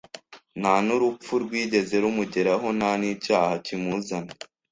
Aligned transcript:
Nta 0.59 0.73
n'urupfu 0.85 1.33
rwigeze 1.43 1.95
rumugeraho 2.03 2.67
nta 2.77 2.91
n'icyaha 2.99 3.53
kimuzana 3.65 4.31